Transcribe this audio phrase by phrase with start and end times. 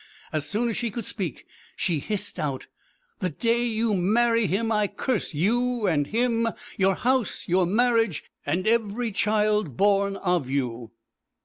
[0.33, 1.45] As soon as she could speak
[1.75, 2.65] she hissed out:
[3.19, 8.65] 'The day you marry him I curse you, and him, your house, your marriage, and
[8.65, 10.91] every child born of you.'